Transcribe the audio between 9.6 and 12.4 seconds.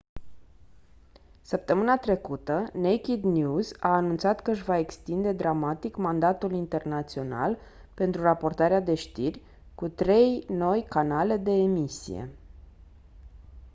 cu trei noi canale de emisie